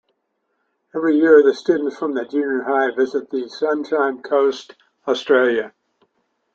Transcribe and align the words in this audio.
Every 0.95 1.15
year 1.17 1.43
the 1.43 1.53
students 1.53 1.95
from 1.99 2.15
the 2.15 2.25
junior 2.25 2.63
high 2.63 2.89
visit 2.89 3.29
the 3.29 3.47
Sunshine 3.47 4.23
Coast, 4.23 4.73
Australia. 5.07 5.75